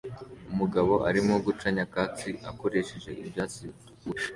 Umugabo 0.51 0.93
arimo 1.09 1.33
guca 1.45 1.67
nyakatsi 1.75 2.29
akoresheje 2.49 3.09
ibyatsi 3.23 3.59
bitukura 3.67 4.21